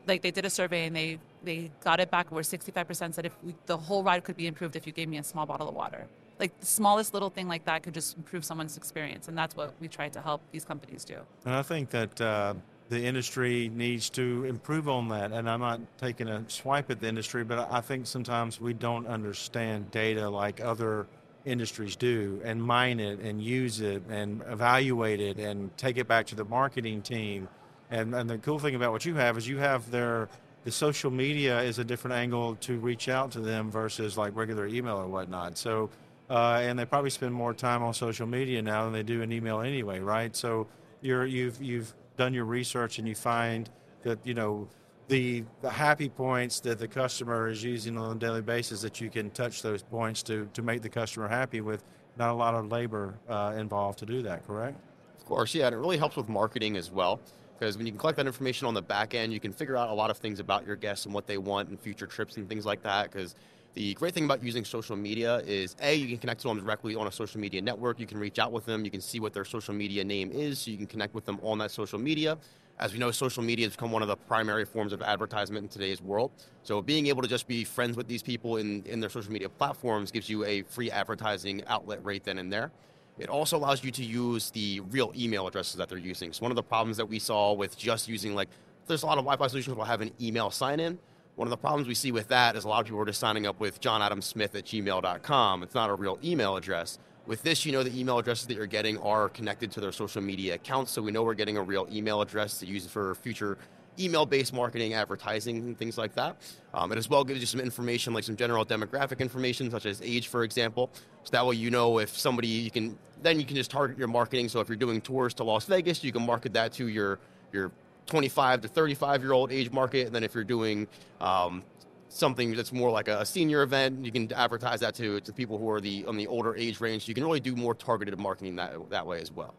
like 0.08 0.22
they 0.22 0.32
did 0.32 0.46
a 0.46 0.50
survey 0.50 0.86
and 0.88 0.96
they 0.96 1.20
they 1.44 1.72
got 1.84 2.00
it 2.00 2.10
back 2.10 2.32
where 2.32 2.44
65% 2.44 3.14
said 3.14 3.26
if 3.26 3.36
we, 3.44 3.56
the 3.66 3.78
whole 3.78 4.04
ride 4.04 4.24
could 4.24 4.36
be 4.36 4.48
improved 4.48 4.76
if 4.76 4.88
you 4.88 4.94
gave 4.94 5.08
me 5.08 5.18
a 5.18 5.24
small 5.24 5.46
bottle 5.46 5.70
of 5.70 5.76
water. 5.76 6.08
Like 6.40 6.58
the 6.60 6.66
smallest 6.66 7.14
little 7.14 7.30
thing 7.30 7.48
like 7.48 7.66
that 7.66 7.84
could 7.84 7.94
just 7.94 8.18
improve 8.18 8.44
someone's 8.46 8.78
experience, 8.78 9.28
and 9.28 9.38
that's 9.38 9.56
what 9.56 9.74
we 9.80 9.88
try 9.88 10.10
to 10.10 10.22
help 10.22 10.42
these 10.52 10.66
companies 10.66 11.04
do. 11.06 11.18
And 11.46 11.54
I 11.54 11.62
think 11.62 11.90
that. 11.92 12.22
Uh, 12.22 12.54
the 12.90 13.06
industry 13.06 13.70
needs 13.70 14.10
to 14.10 14.46
improve 14.46 14.90
on 14.90 15.08
that. 15.10 15.32
And 15.32 15.48
I'm 15.50 15.60
not 15.60 15.80
taking 16.00 16.28
a 16.28 16.44
swipe 16.50 16.90
at 16.90 17.00
the 17.00 17.08
industry, 17.08 17.44
but 17.44 17.72
I 17.72 17.82
think 17.82 18.08
sometimes 18.08 18.60
we 18.60 18.74
don't 18.74 19.06
understand 19.06 19.92
data 19.92 20.28
like 20.28 20.60
other 20.60 21.06
industries 21.50 21.96
do 21.96 22.40
and 22.44 22.62
mine 22.62 23.00
it 23.00 23.20
and 23.20 23.42
use 23.42 23.82
it 23.82 24.04
and 24.10 24.42
evaluate 24.48 25.20
it 25.20 25.38
and 25.38 25.76
take 25.78 25.98
it 25.98 26.08
back 26.08 26.28
to 26.28 26.36
the 26.36 26.46
marketing 26.46 27.02
team. 27.02 27.50
And, 27.92 28.14
and 28.14 28.30
the 28.30 28.38
cool 28.38 28.60
thing 28.60 28.76
about 28.76 28.92
what 28.92 29.06
you 29.06 29.16
have 29.16 29.38
is 29.38 29.48
you 29.48 29.58
have 29.58 29.90
their 29.90 30.30
the 30.64 30.72
social 30.72 31.10
media 31.10 31.62
is 31.62 31.80
a 31.80 31.84
different 31.84 32.16
angle 32.16 32.56
to 32.56 32.78
reach 32.80 33.08
out 33.08 33.32
to 33.32 33.40
them 33.40 33.72
versus 33.72 34.18
like 34.18 34.36
regular 34.36 34.68
email 34.68 34.98
or 34.98 35.08
whatnot. 35.08 35.58
So, 35.58 35.90
uh, 36.30 36.60
and 36.62 36.78
they 36.78 36.86
probably 36.86 37.10
spend 37.10 37.34
more 37.34 37.54
time 37.54 37.82
on 37.82 37.94
social 37.94 38.28
media 38.28 38.62
now 38.62 38.84
than 38.84 38.94
they 38.94 39.04
do 39.04 39.22
in 39.22 39.32
email 39.32 39.62
anyway, 39.62 40.00
right? 40.00 40.36
So 40.36 40.68
you're 41.02 41.26
you've 41.26 41.62
you've 41.62 41.94
done 42.18 42.34
your 42.34 42.46
research 42.46 43.00
and 43.00 43.08
you 43.08 43.16
find 43.16 43.70
that 44.04 44.20
you 44.26 44.34
know 44.34 44.68
the, 45.10 45.44
the 45.62 45.70
happy 45.70 46.08
points 46.08 46.60
that 46.62 46.80
the 46.80 46.88
customer 46.88 47.50
is 47.50 47.64
using 47.64 47.98
on 47.98 48.16
a 48.16 48.20
daily 48.20 48.42
basis 48.42 48.82
that 48.82 49.02
you 49.02 49.10
can 49.10 49.32
touch 49.32 49.62
those 49.62 49.82
points 49.82 50.24
to, 50.24 50.48
to 50.54 50.62
make 50.62 50.82
the 50.84 50.90
customer 50.90 51.28
happy 51.28 51.62
with 51.62 51.84
not 52.18 52.30
a 52.30 52.34
lot 52.34 52.54
of 52.54 52.72
labor 52.72 53.16
uh, 53.28 53.56
involved 53.58 54.00
to 54.00 54.06
do 54.06 54.22
that, 54.22 54.46
correct? 54.46 54.78
Of 55.18 55.26
course, 55.26 55.54
yeah, 55.56 55.66
and 55.66 55.76
it 55.76 55.80
really 55.80 55.98
helps 55.98 56.16
with 56.16 56.30
marketing 56.30 56.78
as 56.78 56.92
well. 56.92 57.20
Because 57.58 57.76
when 57.76 57.86
you 57.86 57.92
can 57.92 58.00
collect 58.00 58.18
that 58.18 58.28
information 58.28 58.68
on 58.68 58.74
the 58.74 58.82
back 58.82 59.14
end, 59.14 59.34
you 59.34 59.40
can 59.40 59.52
figure 59.52 59.76
out 59.76 59.90
a 59.90 59.94
lot 59.94 60.10
of 60.10 60.18
things 60.18 60.40
about 60.40 60.66
your 60.66 60.76
guests 60.76 61.06
and 61.06 61.14
what 61.14 61.28
they 61.28 61.38
want 61.38 61.70
and 61.70 61.80
future 61.80 62.08
trips 62.08 62.38
and 62.38 62.48
things 62.48 62.66
like 62.66 62.84
that. 62.84 63.12
Because 63.12 63.36
the 63.74 63.94
great 63.96 64.14
thing 64.14 64.26
about 64.26 64.44
using 64.44 64.64
social 64.64 64.96
media 64.96 65.38
is 65.40 65.76
A, 65.82 65.96
you 65.96 66.08
can 66.08 66.18
connect 66.20 66.42
to 66.42 66.48
them 66.48 66.60
directly 66.60 66.96
on 66.96 67.08
a 67.08 67.12
social 67.12 67.40
media 67.42 67.62
network. 67.62 68.00
You 68.00 68.06
can 68.06 68.18
reach 68.18 68.40
out 68.40 68.52
with 68.52 68.66
them. 68.66 68.86
You 68.86 68.92
can 68.92 69.02
see 69.02 69.20
what 69.20 69.34
their 69.34 69.44
social 69.44 69.74
media 69.74 70.04
name 70.04 70.32
is, 70.32 70.60
so 70.60 70.72
you 70.72 70.78
can 70.78 70.88
connect 70.88 71.14
with 71.14 71.26
them 71.26 71.40
on 71.44 71.58
that 71.58 71.72
social 71.72 72.00
media. 72.00 72.38
As 72.80 72.94
we 72.94 73.00
know, 73.00 73.12
social 73.12 73.44
media 73.44 73.66
has 73.66 73.76
become 73.76 73.92
one 73.92 74.02
of 74.02 74.08
the 74.08 74.16
primary 74.16 74.64
forms 74.64 74.94
of 74.94 75.02
advertisement 75.02 75.64
in 75.64 75.70
today's 75.70 76.02
world. 76.02 76.32
So 76.64 76.82
being 76.82 77.08
able 77.08 77.22
to 77.22 77.28
just 77.28 77.46
be 77.46 77.66
friends 77.66 77.98
with 77.98 78.08
these 78.08 78.24
people 78.24 78.56
in, 78.56 78.84
in 78.86 79.02
their 79.02 79.10
social 79.10 79.34
media 79.34 79.50
platforms 79.50 80.12
gives 80.12 80.30
you 80.30 80.46
a 80.46 80.62
free 80.62 80.90
advertising 80.90 81.62
outlet 81.68 82.00
right 82.04 82.24
then 82.24 82.38
and 82.38 82.52
there. 82.52 82.72
It 83.18 83.28
also 83.28 83.58
allows 83.58 83.84
you 83.84 83.92
to 83.92 84.04
use 84.04 84.50
the 84.52 84.80
real 84.92 85.12
email 85.14 85.46
addresses 85.46 85.76
that 85.76 85.90
they're 85.90 85.98
using. 85.98 86.32
So 86.32 86.42
one 86.42 86.54
of 86.54 86.56
the 86.56 86.64
problems 86.64 86.96
that 86.98 87.06
we 87.06 87.20
saw 87.20 87.52
with 87.52 87.78
just 87.78 88.08
using 88.08 88.34
like, 88.34 88.48
there's 88.88 89.04
a 89.04 89.06
lot 89.06 89.18
of 89.18 89.26
Wi-Fi 89.26 89.48
solutions 89.48 89.76
will 89.76 89.84
have 89.84 90.00
an 90.00 90.12
email 90.22 90.50
sign-in. 90.50 90.98
One 91.36 91.48
of 91.48 91.52
the 91.52 91.58
problems 91.58 91.88
we 91.88 91.96
see 91.96 92.14
with 92.14 92.30
that 92.30 92.56
is 92.56 92.64
a 92.64 92.70
lot 92.70 92.80
of 92.80 92.86
people 92.86 93.02
are 93.02 93.06
just 93.06 93.20
signing 93.20 93.46
up 93.46 93.60
with 93.60 93.82
johnadamsmith 93.82 94.56
at 94.56 94.66
gmail.com. 94.66 95.64
It's 95.64 95.76
not 95.76 95.90
a 95.90 95.96
real 95.96 96.18
email 96.24 96.56
address. 96.56 96.98
With 97.30 97.44
this, 97.44 97.64
you 97.64 97.72
know 97.72 97.84
the 97.84 97.96
email 97.96 98.18
addresses 98.18 98.48
that 98.48 98.56
you're 98.56 98.66
getting 98.66 98.98
are 98.98 99.30
connected 99.30 99.70
to 99.74 99.80
their 99.80 99.92
social 99.92 100.20
media 100.20 100.56
accounts, 100.56 100.92
so 100.92 101.00
we 101.00 101.12
know 101.12 101.22
we're 101.22 101.36
getting 101.36 101.58
a 101.58 101.62
real 101.62 101.88
email 101.92 102.24
address 102.24 102.58
to 102.58 102.66
use 102.66 102.88
for 102.88 103.14
future 103.14 103.60
email-based 104.00 104.52
marketing, 104.52 104.96
advertising, 104.96 105.58
and 105.58 105.78
things 105.78 105.96
like 105.96 106.16
that. 106.16 106.38
Um, 106.74 106.92
it 106.92 106.98
as 106.98 107.08
well 107.08 107.24
gives 107.24 107.40
you 107.40 107.46
some 107.46 107.60
information, 107.60 108.16
like 108.16 108.24
some 108.24 108.36
general 108.36 108.66
demographic 108.66 109.20
information, 109.20 109.70
such 109.70 109.86
as 109.86 110.02
age, 110.02 110.28
for 110.28 110.44
example. 110.44 110.90
So 111.24 111.30
that 111.34 111.46
way, 111.46 111.54
you 111.54 111.70
know 111.70 112.00
if 112.00 112.18
somebody 112.18 112.48
you 112.48 112.72
can 112.72 112.98
then 113.22 113.40
you 113.40 113.46
can 113.46 113.56
just 113.56 113.70
target 113.70 114.00
your 114.00 114.08
marketing. 114.08 114.50
So 114.50 114.60
if 114.60 114.68
you're 114.68 114.76
doing 114.76 115.00
tours 115.00 115.36
to 115.36 115.44
Las 115.44 115.66
Vegas, 115.66 116.04
you 116.04 116.12
can 116.12 116.26
market 116.26 116.54
that 116.54 116.74
to 116.74 116.88
your 116.88 117.20
your 117.54 117.72
25 118.08 118.62
to 118.62 118.68
35 118.68 119.22
year 119.22 119.34
old 119.34 119.52
age 119.52 119.70
market. 119.70 120.08
And 120.08 120.16
then 120.16 120.24
if 120.24 120.34
you're 120.34 120.44
doing 120.44 120.88
um, 121.22 121.64
something 122.10 122.56
that's 122.56 122.74
more 122.74 122.90
like 122.90 123.08
a 123.08 123.26
senior 123.26 123.62
event, 123.62 124.04
you 124.04 124.12
can 124.12 124.32
advertise 124.34 124.82
that 124.82 124.96
to, 124.96 125.22
to 125.22 125.32
people 125.32 125.58
who 125.58 125.70
are 125.70 125.80
the 125.80 126.06
on 126.06 126.18
the 126.18 126.28
older 126.28 126.56
age 126.56 126.82
range. 126.82 127.08
You 127.08 127.14
can 127.14 127.24
really 127.24 127.40
do 127.40 127.56
more 127.56 127.74
targeted 127.74 128.20
marketing 128.20 128.56
that 128.58 128.90
that 128.90 129.06
way 129.06 129.22
as 129.22 129.32
well. 129.32 129.54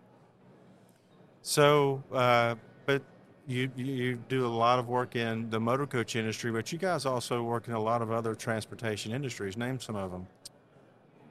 So, 1.43 2.03
uh, 2.13 2.57
but 2.85 3.03
you 3.47 3.71
you 3.77 4.17
do 4.29 4.47
a 4.47 4.49
lot 4.49 4.79
of 4.79 4.89
work 4.89 5.17
in 5.17 5.49
the 5.49 5.59
motor 5.59 5.87
coach 5.87 6.17
industry, 6.17 6.51
but 6.51 6.71
you 6.73 6.79
guys 6.79 7.07
also 7.07 7.43
work 7.43 7.69
in 7.69 7.75
a 7.75 7.81
lot 7.81 8.03
of 8.03 8.11
other 8.11 8.35
transportation 8.35 9.13
industries. 9.13 9.57
Name 9.57 9.81
some 9.81 9.97
of 9.97 10.11
them. 10.11 10.27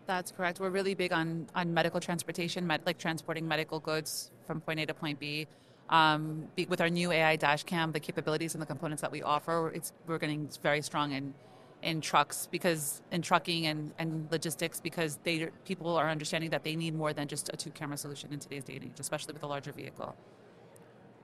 That's 0.07 0.31
correct. 0.31 0.59
We're 0.59 0.71
really 0.71 0.95
big 0.95 1.13
on 1.13 1.47
on 1.53 1.73
medical 1.73 1.99
transportation, 1.99 2.65
med, 2.65 2.81
like 2.85 2.97
transporting 2.97 3.47
medical 3.47 3.79
goods 3.79 4.31
from 4.47 4.61
point 4.61 4.79
A 4.79 4.85
to 4.87 4.93
point 4.93 5.19
B. 5.19 5.47
Um, 5.89 6.47
with 6.67 6.81
our 6.81 6.89
new 6.89 7.11
AI 7.11 7.35
dash 7.35 7.63
cam, 7.63 7.91
the 7.91 7.99
capabilities 7.99 8.53
and 8.53 8.61
the 8.61 8.65
components 8.65 9.01
that 9.01 9.11
we 9.11 9.23
offer, 9.23 9.73
we're 10.05 10.19
getting 10.19 10.49
very 10.61 10.81
strong 10.81 11.11
in 11.11 11.33
in 11.81 12.01
trucks 12.01 12.47
because 12.51 13.01
in 13.11 13.21
trucking 13.21 13.65
and, 13.65 13.93
and 13.99 14.27
logistics 14.31 14.81
because 14.81 15.17
they 15.23 15.47
people 15.65 15.95
are 15.95 16.09
understanding 16.09 16.49
that 16.49 16.63
they 16.63 16.75
need 16.75 16.93
more 16.93 17.13
than 17.13 17.27
just 17.27 17.49
a 17.53 17.57
two 17.57 17.69
camera 17.71 17.97
solution 17.97 18.31
in 18.33 18.39
today's 18.39 18.63
day 18.63 18.75
and 18.75 18.85
age, 18.85 18.99
especially 18.99 19.33
with 19.33 19.43
a 19.43 19.47
larger 19.47 19.71
vehicle. 19.71 20.15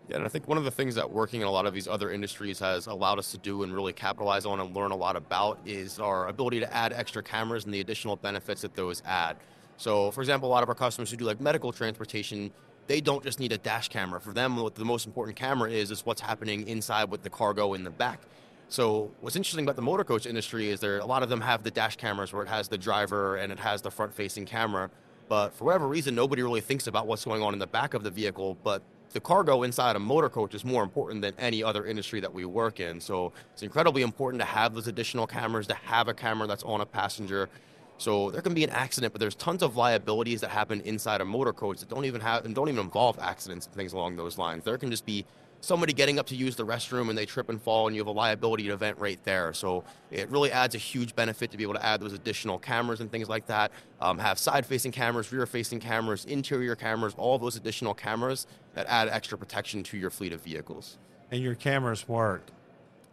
Yeah, 0.07 0.17
and 0.17 0.25
I 0.25 0.29
think 0.29 0.47
one 0.47 0.57
of 0.57 0.63
the 0.63 0.71
things 0.71 0.95
that 0.95 1.11
working 1.11 1.41
in 1.41 1.47
a 1.47 1.51
lot 1.51 1.65
of 1.65 1.73
these 1.73 1.87
other 1.87 2.11
industries 2.11 2.59
has 2.59 2.85
allowed 2.85 3.17
us 3.17 3.31
to 3.31 3.39
do 3.39 3.63
and 3.63 3.73
really 3.73 3.91
capitalize 3.91 4.45
on 4.45 4.59
and 4.59 4.75
learn 4.75 4.91
a 4.91 4.95
lot 4.95 5.15
about 5.15 5.59
is 5.65 5.99
our 5.99 6.27
ability 6.27 6.59
to 6.59 6.73
add 6.73 6.93
extra 6.93 7.23
cameras 7.23 7.65
and 7.65 7.73
the 7.73 7.79
additional 7.79 8.15
benefits 8.15 8.61
that 8.61 8.75
those 8.75 9.01
add. 9.05 9.35
So, 9.77 10.11
for 10.11 10.21
example, 10.21 10.47
a 10.47 10.51
lot 10.51 10.63
of 10.63 10.69
our 10.69 10.75
customers 10.75 11.09
who 11.09 11.17
do 11.17 11.25
like 11.25 11.41
medical 11.41 11.71
transportation, 11.73 12.51
they 12.87 13.01
don't 13.01 13.23
just 13.23 13.39
need 13.39 13.51
a 13.51 13.57
dash 13.57 13.89
camera. 13.89 14.19
For 14.21 14.31
them, 14.31 14.57
what 14.57 14.75
the 14.75 14.85
most 14.85 15.05
important 15.05 15.37
camera 15.37 15.71
is 15.71 15.91
is 15.91 16.05
what's 16.05 16.21
happening 16.21 16.67
inside 16.67 17.09
with 17.09 17.23
the 17.23 17.29
cargo 17.29 17.73
in 17.73 17.83
the 17.83 17.89
back. 17.89 18.19
So 18.67 19.11
what's 19.21 19.35
interesting 19.35 19.65
about 19.65 19.75
the 19.75 19.81
motor 19.81 20.03
coach 20.03 20.25
industry 20.25 20.69
is 20.69 20.79
there 20.79 20.97
a 20.99 21.05
lot 21.05 21.23
of 21.23 21.29
them 21.29 21.41
have 21.41 21.63
the 21.63 21.71
dash 21.71 21.95
cameras 21.97 22.33
where 22.33 22.43
it 22.43 22.49
has 22.49 22.67
the 22.67 22.77
driver 22.77 23.37
and 23.37 23.51
it 23.51 23.59
has 23.59 23.81
the 23.81 23.91
front 23.91 24.13
facing 24.13 24.45
camera. 24.45 24.89
But 25.27 25.53
for 25.53 25.65
whatever 25.65 25.87
reason, 25.87 26.15
nobody 26.15 26.43
really 26.43 26.61
thinks 26.61 26.87
about 26.87 27.07
what's 27.07 27.25
going 27.25 27.41
on 27.41 27.53
in 27.53 27.59
the 27.59 27.67
back 27.67 27.93
of 27.93 28.03
the 28.03 28.11
vehicle. 28.11 28.57
But 28.63 28.81
the 29.13 29.19
cargo 29.19 29.63
inside 29.63 29.95
a 29.95 29.99
motor 29.99 30.29
coach 30.29 30.53
is 30.53 30.65
more 30.65 30.83
important 30.83 31.21
than 31.21 31.33
any 31.39 31.63
other 31.63 31.85
industry 31.85 32.19
that 32.19 32.33
we 32.33 32.45
work 32.45 32.79
in. 32.79 32.99
So 32.99 33.33
it's 33.53 33.63
incredibly 33.63 34.01
important 34.01 34.41
to 34.41 34.45
have 34.45 34.73
those 34.73 34.87
additional 34.87 35.25
cameras, 35.25 35.67
to 35.67 35.75
have 35.75 36.07
a 36.07 36.13
camera 36.13 36.47
that's 36.47 36.63
on 36.63 36.81
a 36.81 36.85
passenger 36.85 37.49
So 37.97 38.29
there 38.31 38.41
can 38.41 38.53
be 38.53 38.63
an 38.63 38.69
accident, 38.69 39.13
but 39.13 39.19
there's 39.19 39.35
tons 39.35 39.63
of 39.63 39.77
liabilities 39.77 40.41
that 40.41 40.49
happen 40.49 40.81
inside 40.81 41.21
a 41.21 41.25
motor 41.25 41.53
coach 41.53 41.79
that 41.79 41.89
don't 41.89 42.05
even 42.05 42.21
have 42.21 42.45
and 42.45 42.53
don't 42.53 42.67
even 42.67 42.81
involve 42.81 43.17
accidents 43.19 43.65
and 43.65 43.75
things 43.75 43.93
along 43.93 44.17
those 44.17 44.37
lines. 44.37 44.63
There 44.63 44.77
can 44.77 44.91
just 44.91 45.05
be 45.05 45.25
somebody 45.61 45.93
getting 45.93 46.19
up 46.19 46.27
to 46.27 46.35
use 46.35 46.55
the 46.55 46.65
restroom 46.65 47.09
and 47.09 47.17
they 47.17 47.25
trip 47.25 47.49
and 47.49 47.61
fall 47.61 47.87
and 47.87 47.95
you 47.95 48.01
have 48.01 48.07
a 48.07 48.11
liability 48.11 48.69
event 48.69 48.97
right 48.99 49.19
there. 49.23 49.53
So 49.53 49.83
it 50.11 50.29
really 50.29 50.51
adds 50.51 50.75
a 50.75 50.77
huge 50.77 51.15
benefit 51.15 51.51
to 51.51 51.57
be 51.57 51.63
able 51.63 51.73
to 51.73 51.85
add 51.85 52.01
those 52.01 52.13
additional 52.13 52.59
cameras 52.59 52.99
and 52.99 53.11
things 53.11 53.29
like 53.29 53.47
that. 53.47 53.71
Um, 53.99 54.19
have 54.19 54.37
side 54.37 54.65
facing 54.65 54.91
cameras, 54.91 55.31
rear 55.31 55.45
facing 55.45 55.79
cameras, 55.79 56.25
interior 56.25 56.75
cameras, 56.75 57.15
all 57.17 57.39
those 57.39 57.55
additional 57.55 57.93
cameras 57.93 58.45
that 58.73 58.85
add 58.87 59.07
extra 59.09 59.37
protection 59.37 59.83
to 59.83 59.97
your 59.97 60.09
fleet 60.09 60.33
of 60.33 60.41
vehicles. 60.41 60.97
And 61.31 61.41
your 61.41 61.55
cameras 61.55 62.07
work. 62.07 62.43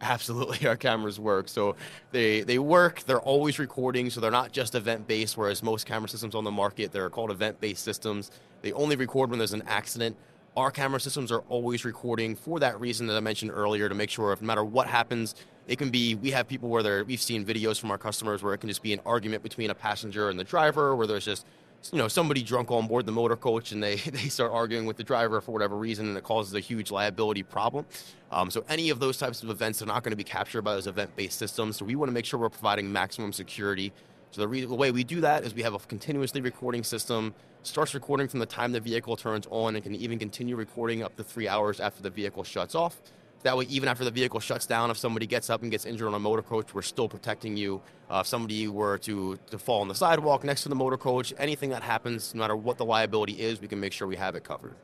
Absolutely, 0.03 0.67
our 0.67 0.75
cameras 0.75 1.19
work. 1.19 1.47
So 1.47 1.75
they 2.11 2.41
they 2.41 2.59
work. 2.59 3.03
They're 3.03 3.21
always 3.21 3.57
recording, 3.57 4.09
so 4.09 4.19
they're 4.19 4.31
not 4.31 4.51
just 4.51 4.75
event 4.75 5.07
based. 5.07 5.37
Whereas 5.37 5.63
most 5.63 5.85
camera 5.85 6.09
systems 6.09 6.35
on 6.35 6.43
the 6.43 6.51
market, 6.51 6.91
they're 6.91 7.09
called 7.09 7.31
event 7.31 7.59
based 7.61 7.83
systems. 7.83 8.29
They 8.61 8.73
only 8.73 8.95
record 8.95 9.29
when 9.29 9.39
there's 9.39 9.53
an 9.53 9.63
accident. 9.65 10.17
Our 10.55 10.69
camera 10.69 10.99
systems 10.99 11.31
are 11.31 11.39
always 11.49 11.83
recording 11.83 12.35
for 12.35 12.59
that 12.59 12.79
reason 12.79 13.07
that 13.07 13.17
I 13.17 13.21
mentioned 13.21 13.51
earlier 13.51 13.89
to 13.89 13.95
make 13.95 14.11
sure, 14.11 14.31
if 14.33 14.41
no 14.41 14.45
matter 14.45 14.63
what 14.63 14.85
happens, 14.85 15.33
it 15.67 15.77
can 15.77 15.89
be. 15.89 16.15
We 16.15 16.31
have 16.31 16.47
people 16.47 16.69
where. 16.69 17.05
We've 17.05 17.21
seen 17.21 17.45
videos 17.45 17.79
from 17.79 17.89
our 17.89 17.97
customers 17.97 18.43
where 18.43 18.53
it 18.53 18.57
can 18.57 18.69
just 18.69 18.83
be 18.83 18.93
an 18.93 18.99
argument 19.05 19.41
between 19.41 19.69
a 19.69 19.75
passenger 19.75 20.29
and 20.29 20.37
the 20.37 20.43
driver, 20.43 20.95
where 20.95 21.07
there's 21.07 21.25
just 21.25 21.45
you 21.91 21.97
know 21.97 22.07
somebody 22.07 22.43
drunk 22.43 22.71
on 22.71 22.87
board 22.87 23.05
the 23.05 23.11
motor 23.11 23.35
coach 23.35 23.71
and 23.71 23.83
they, 23.83 23.95
they 24.11 24.29
start 24.29 24.51
arguing 24.51 24.85
with 24.85 24.97
the 24.97 25.03
driver 25.03 25.41
for 25.41 25.51
whatever 25.51 25.75
reason 25.75 26.07
and 26.07 26.17
it 26.17 26.23
causes 26.23 26.53
a 26.53 26.59
huge 26.59 26.91
liability 26.91 27.43
problem. 27.43 27.85
Um, 28.31 28.49
so 28.49 28.63
any 28.69 28.89
of 28.89 28.99
those 28.99 29.17
types 29.17 29.43
of 29.43 29.49
events 29.49 29.81
are 29.81 29.85
not 29.85 30.03
going 30.03 30.11
to 30.11 30.17
be 30.17 30.23
captured 30.23 30.61
by 30.63 30.73
those 30.73 30.87
event-based 30.87 31.37
systems. 31.37 31.77
So 31.77 31.85
we 31.85 31.95
want 31.95 32.09
to 32.09 32.13
make 32.13 32.25
sure 32.25 32.39
we're 32.39 32.49
providing 32.49 32.91
maximum 32.91 33.33
security. 33.33 33.91
So 34.31 34.41
the, 34.41 34.47
re- 34.47 34.65
the 34.65 34.73
way 34.73 34.91
we 34.91 35.03
do 35.03 35.21
that 35.21 35.43
is 35.43 35.53
we 35.53 35.61
have 35.61 35.73
a 35.73 35.79
continuously 35.79 36.41
recording 36.41 36.83
system 36.83 37.35
starts 37.61 37.93
recording 37.93 38.27
from 38.27 38.39
the 38.39 38.45
time 38.45 38.71
the 38.71 38.79
vehicle 38.79 39.15
turns 39.15 39.47
on 39.49 39.75
and 39.75 39.83
can 39.83 39.95
even 39.95 40.19
continue 40.19 40.55
recording 40.55 41.03
up 41.03 41.15
to 41.15 41.23
three 41.23 41.47
hours 41.47 41.79
after 41.79 42.01
the 42.01 42.09
vehicle 42.09 42.43
shuts 42.43 42.75
off 42.75 43.01
that 43.43 43.57
way, 43.57 43.65
even 43.65 43.87
after 43.89 44.03
the 44.03 44.11
vehicle 44.11 44.39
shuts 44.39 44.65
down, 44.65 44.89
if 44.89 44.97
somebody 44.97 45.27
gets 45.27 45.49
up 45.49 45.61
and 45.61 45.71
gets 45.71 45.85
injured 45.85 46.07
on 46.07 46.13
a 46.13 46.19
motor 46.19 46.41
coach, 46.41 46.73
we're 46.73 46.81
still 46.81 47.07
protecting 47.07 47.55
you. 47.55 47.81
Uh, 48.09 48.19
if 48.21 48.27
somebody 48.27 48.67
were 48.67 48.97
to, 48.99 49.37
to 49.51 49.57
fall 49.57 49.81
on 49.81 49.87
the 49.87 49.95
sidewalk 49.95 50.43
next 50.43 50.63
to 50.63 50.69
the 50.69 50.75
motor 50.75 50.97
coach, 50.97 51.33
anything 51.37 51.69
that 51.69 51.83
happens, 51.83 52.33
no 52.33 52.39
matter 52.39 52.55
what 52.55 52.77
the 52.77 52.85
liability 52.85 53.33
is, 53.33 53.61
we 53.61 53.67
can 53.67 53.79
make 53.79 53.93
sure 53.93 54.07
we 54.07 54.15
have 54.15 54.35
it 54.35 54.43
covered. 54.43 54.75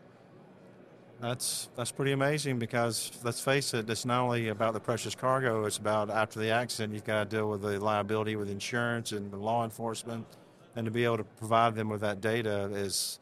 That's 1.21 1.67
that's 1.75 1.91
pretty 1.91 2.13
amazing 2.13 2.59
because 2.59 3.11
let's 3.23 3.41
face 3.41 3.73
it, 3.73 3.89
it's 3.89 4.05
not 4.05 4.21
only 4.21 4.47
about 4.47 4.73
the 4.73 4.79
precious 4.79 5.15
cargo. 5.15 5.65
It's 5.65 5.77
about 5.77 6.09
after 6.09 6.39
the 6.39 6.49
accident, 6.49 6.93
you've 6.93 7.03
got 7.03 7.29
to 7.29 7.35
deal 7.35 7.49
with 7.49 7.61
the 7.61 7.77
liability 7.77 8.37
with 8.37 8.49
insurance 8.49 9.11
and 9.11 9.33
law 9.33 9.65
enforcement, 9.65 10.25
and 10.77 10.85
to 10.85 10.91
be 10.91 11.03
able 11.03 11.17
to 11.17 11.25
provide 11.25 11.75
them 11.75 11.89
with 11.89 11.99
that 12.01 12.21
data 12.21 12.69
is 12.73 13.19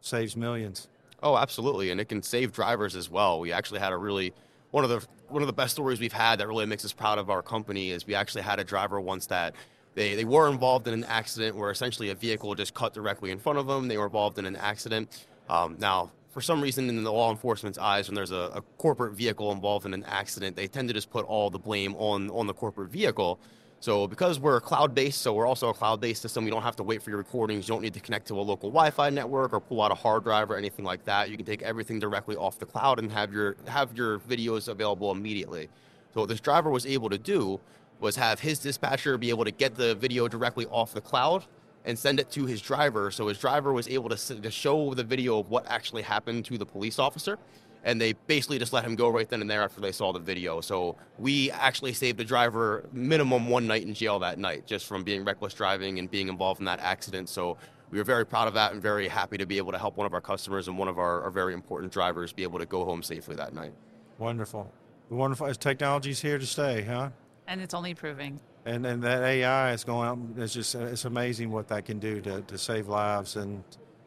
saves 0.00 0.36
millions. 0.36 0.86
Oh, 1.24 1.36
absolutely, 1.36 1.90
and 1.90 2.00
it 2.00 2.08
can 2.08 2.22
save 2.22 2.52
drivers 2.52 2.94
as 2.94 3.10
well. 3.10 3.40
We 3.40 3.50
actually 3.50 3.80
had 3.80 3.92
a 3.92 3.96
really 3.96 4.32
one 4.74 4.82
of 4.82 4.90
the 4.90 5.06
one 5.28 5.40
of 5.40 5.46
the 5.46 5.52
best 5.52 5.72
stories 5.72 6.00
we've 6.00 6.12
had 6.12 6.40
that 6.40 6.48
really 6.48 6.66
makes 6.66 6.84
us 6.84 6.92
proud 6.92 7.16
of 7.16 7.30
our 7.30 7.42
company 7.42 7.90
is 7.90 8.08
we 8.08 8.14
actually 8.16 8.42
had 8.42 8.58
a 8.58 8.64
driver 8.64 9.00
once 9.00 9.26
that 9.26 9.54
they, 9.94 10.16
they 10.16 10.24
were 10.24 10.50
involved 10.50 10.88
in 10.88 10.94
an 10.94 11.04
accident 11.04 11.54
where 11.54 11.70
essentially 11.70 12.10
a 12.10 12.14
vehicle 12.16 12.52
just 12.56 12.74
cut 12.74 12.92
directly 12.92 13.30
in 13.30 13.38
front 13.38 13.56
of 13.56 13.68
them. 13.68 13.86
They 13.86 13.96
were 13.96 14.06
involved 14.06 14.36
in 14.36 14.46
an 14.46 14.56
accident. 14.56 15.26
Um, 15.48 15.76
now, 15.78 16.10
for 16.32 16.40
some 16.40 16.60
reason, 16.60 16.88
in 16.88 17.04
the 17.04 17.12
law 17.12 17.30
enforcement's 17.30 17.78
eyes, 17.78 18.08
when 18.08 18.16
there's 18.16 18.32
a, 18.32 18.50
a 18.52 18.62
corporate 18.78 19.14
vehicle 19.14 19.52
involved 19.52 19.86
in 19.86 19.94
an 19.94 20.02
accident, 20.08 20.56
they 20.56 20.66
tend 20.66 20.88
to 20.88 20.94
just 20.94 21.08
put 21.08 21.24
all 21.24 21.50
the 21.50 21.58
blame 21.60 21.94
on 21.94 22.28
on 22.30 22.48
the 22.48 22.54
corporate 22.54 22.90
vehicle. 22.90 23.38
So 23.84 24.06
because 24.06 24.40
we're 24.40 24.62
cloud 24.62 24.94
based, 24.94 25.20
so 25.20 25.34
we're 25.34 25.46
also 25.46 25.68
a 25.68 25.74
cloud 25.74 26.00
based 26.00 26.22
system, 26.22 26.46
you 26.46 26.50
don't 26.50 26.62
have 26.62 26.76
to 26.76 26.82
wait 26.82 27.02
for 27.02 27.10
your 27.10 27.18
recordings. 27.18 27.68
You 27.68 27.74
don't 27.74 27.82
need 27.82 27.92
to 27.92 28.00
connect 28.00 28.26
to 28.28 28.40
a 28.40 28.40
local 28.40 28.70
Wi-Fi 28.70 29.10
network 29.10 29.52
or 29.52 29.60
pull 29.60 29.82
out 29.82 29.90
a 29.90 29.94
hard 29.94 30.24
drive 30.24 30.50
or 30.50 30.56
anything 30.56 30.86
like 30.86 31.04
that. 31.04 31.28
You 31.28 31.36
can 31.36 31.44
take 31.44 31.60
everything 31.60 32.00
directly 32.00 32.34
off 32.34 32.58
the 32.58 32.64
cloud 32.64 32.98
and 32.98 33.12
have 33.12 33.30
your 33.30 33.56
have 33.66 33.94
your 33.94 34.20
videos 34.20 34.68
available 34.68 35.12
immediately. 35.12 35.68
So 36.14 36.20
what 36.20 36.30
this 36.30 36.40
driver 36.40 36.70
was 36.70 36.86
able 36.86 37.10
to 37.10 37.18
do 37.18 37.60
was 38.00 38.16
have 38.16 38.40
his 38.40 38.58
dispatcher 38.58 39.18
be 39.18 39.28
able 39.28 39.44
to 39.44 39.50
get 39.50 39.74
the 39.74 39.94
video 39.96 40.28
directly 40.28 40.64
off 40.70 40.94
the 40.94 41.02
cloud 41.02 41.44
and 41.84 41.98
send 41.98 42.18
it 42.18 42.30
to 42.30 42.46
his 42.46 42.62
driver. 42.62 43.10
So 43.10 43.28
his 43.28 43.38
driver 43.38 43.74
was 43.74 43.86
able 43.86 44.08
to, 44.08 44.40
to 44.40 44.50
show 44.50 44.94
the 44.94 45.04
video 45.04 45.38
of 45.40 45.50
what 45.50 45.66
actually 45.66 46.00
happened 46.00 46.46
to 46.46 46.56
the 46.56 46.64
police 46.64 46.98
officer 46.98 47.38
and 47.84 48.00
they 48.00 48.14
basically 48.26 48.58
just 48.58 48.72
let 48.72 48.84
him 48.84 48.96
go 48.96 49.08
right 49.08 49.28
then 49.28 49.40
and 49.40 49.48
there 49.48 49.62
after 49.62 49.80
they 49.80 49.92
saw 49.92 50.12
the 50.12 50.18
video. 50.18 50.60
So 50.60 50.96
we 51.18 51.50
actually 51.50 51.92
saved 51.92 52.18
the 52.18 52.24
driver 52.24 52.88
minimum 52.92 53.48
one 53.48 53.66
night 53.66 53.82
in 53.82 53.94
jail 53.94 54.18
that 54.20 54.38
night 54.38 54.66
just 54.66 54.86
from 54.86 55.04
being 55.04 55.24
reckless 55.24 55.54
driving 55.54 55.98
and 55.98 56.10
being 56.10 56.28
involved 56.28 56.60
in 56.60 56.64
that 56.66 56.80
accident. 56.80 57.28
So 57.28 57.58
we 57.90 57.98
were 57.98 58.04
very 58.04 58.26
proud 58.26 58.48
of 58.48 58.54
that 58.54 58.72
and 58.72 58.82
very 58.82 59.06
happy 59.06 59.36
to 59.36 59.46
be 59.46 59.58
able 59.58 59.72
to 59.72 59.78
help 59.78 59.96
one 59.96 60.06
of 60.06 60.14
our 60.14 60.20
customers 60.20 60.66
and 60.66 60.78
one 60.78 60.88
of 60.88 60.98
our, 60.98 61.22
our 61.22 61.30
very 61.30 61.52
important 61.52 61.92
drivers 61.92 62.32
be 62.32 62.42
able 62.42 62.58
to 62.58 62.66
go 62.66 62.84
home 62.84 63.02
safely 63.02 63.36
that 63.36 63.54
night. 63.54 63.74
Wonderful. 64.18 64.72
Wonderful. 65.10 65.54
Technology's 65.54 66.20
here 66.20 66.38
to 66.38 66.46
stay, 66.46 66.82
huh? 66.82 67.10
And 67.46 67.60
it's 67.60 67.74
only 67.74 67.90
improving. 67.90 68.40
And 68.64 68.86
and 68.86 69.02
that 69.02 69.22
AI 69.22 69.72
is 69.72 69.84
going 69.84 70.08
out. 70.08 70.18
It's 70.38 70.54
just 70.54 70.74
it's 70.74 71.04
amazing 71.04 71.50
what 71.50 71.68
that 71.68 71.84
can 71.84 71.98
do 71.98 72.22
to, 72.22 72.40
to 72.40 72.56
save 72.56 72.88
lives 72.88 73.36
and 73.36 73.62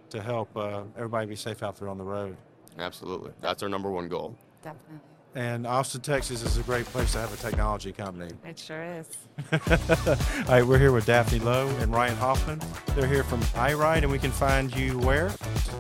to 0.10 0.22
help 0.22 0.56
uh, 0.58 0.82
everybody 0.96 1.28
be 1.28 1.36
safe 1.36 1.62
out 1.62 1.78
there 1.78 1.90
on 1.90 2.00
the 2.00 2.04
road. 2.04 2.36
Absolutely. 2.80 3.32
That's 3.42 3.64
our 3.64 3.70
number 3.70 3.90
one 3.92 4.08
goal. 4.08 4.36
Definitely. 4.64 5.00
And 5.36 5.68
Austin, 5.68 6.02
Texas 6.02 6.42
is 6.42 6.58
a 6.58 6.64
great 6.64 6.86
place 6.88 7.12
to 7.12 7.20
have 7.20 7.32
a 7.32 7.38
technology 7.38 7.92
company. 7.92 8.32
It 8.44 8.58
sure 8.58 8.84
is. 8.84 9.08
All 9.52 10.46
right, 10.48 10.66
we're 10.66 10.80
here 10.80 10.92
with 10.92 11.06
Daphnie 11.06 11.38
Lowe 11.38 11.68
and 11.80 11.94
Ryan 11.94 12.16
Hoffman. 12.16 12.60
They're 12.96 13.08
here 13.08 13.24
from 13.24 13.42
EYERIDE, 13.42 14.02
and 14.02 14.12
we 14.12 14.18
can 14.18 14.32
find 14.32 14.76
you 14.76 14.98
where? 15.00 15.28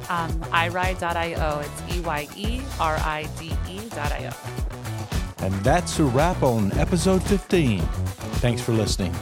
Um, 0.09 0.31
EYERIDE.io. 0.51 1.59
It's 1.61 1.95
E 1.95 2.01
Y 2.01 2.27
E 2.35 2.61
R 2.79 2.97
I 2.97 3.27
D 3.39 3.51
E.io. 3.67 4.31
And 5.39 5.53
that's 5.63 5.97
a 5.99 6.03
wrap 6.03 6.43
on 6.43 6.71
episode 6.73 7.23
15. 7.23 7.79
Thanks 8.39 8.61
for 8.61 8.73
listening. 8.73 9.15